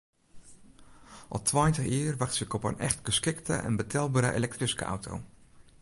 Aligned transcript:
Al 1.33 1.41
tweintich 1.49 1.87
jier 1.93 2.15
wachtsje 2.19 2.45
ik 2.45 2.53
op 2.53 2.63
in 2.65 2.79
echt 2.79 2.99
geskikte 3.03 3.53
en 3.53 3.75
betelbere 3.75 4.33
elektryske 4.33 4.83
auto. 4.85 5.21